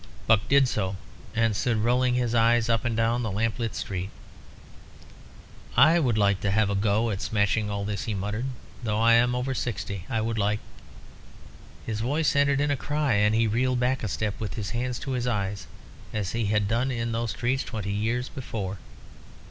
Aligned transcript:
Buck 0.25 0.41
did 0.49 0.67
so, 0.67 0.95
and 1.35 1.55
stood 1.55 1.77
rolling 1.77 2.15
his 2.15 2.33
eyes 2.33 2.69
up 2.69 2.85
and 2.85 2.97
down 2.97 3.21
the 3.21 3.29
lamp 3.29 3.59
lit 3.59 3.75
street. 3.75 4.09
"I 5.77 5.99
would 5.99 6.17
like 6.17 6.41
to 6.41 6.49
have 6.49 6.71
a 6.71 6.75
go 6.75 7.11
at 7.11 7.21
smashing 7.21 7.69
all 7.69 7.85
this," 7.85 8.05
he 8.05 8.15
muttered, 8.15 8.47
"though 8.83 8.97
I 8.99 9.13
am 9.13 9.35
over 9.35 9.53
sixty. 9.53 10.05
I 10.09 10.19
would 10.19 10.39
like" 10.39 10.59
His 11.85 11.99
voice 11.99 12.35
ended 12.35 12.59
in 12.59 12.71
a 12.71 12.75
cry, 12.75 13.13
and 13.13 13.35
he 13.35 13.45
reeled 13.45 13.79
back 13.79 14.01
a 14.01 14.07
step, 14.07 14.39
with 14.39 14.55
his 14.55 14.71
hands 14.71 14.97
to 14.97 15.11
his 15.11 15.27
eyes, 15.27 15.67
as 16.13 16.31
he 16.31 16.45
had 16.47 16.67
done 16.67 16.89
in 16.89 17.11
those 17.11 17.29
streets 17.29 17.63
twenty 17.63 17.91
years 17.93 18.27
before. 18.27 18.79